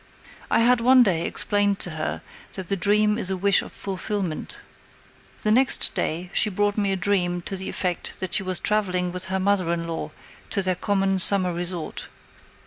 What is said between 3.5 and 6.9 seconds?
of fulfillment. The next day she brought